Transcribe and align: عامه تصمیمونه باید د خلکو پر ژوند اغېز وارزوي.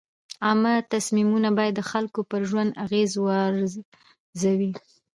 عامه 0.45 0.73
تصمیمونه 0.93 1.49
باید 1.57 1.73
د 1.77 1.81
خلکو 1.91 2.19
پر 2.29 2.41
ژوند 2.49 2.71
اغېز 2.85 3.11
وارزوي. 3.17 4.71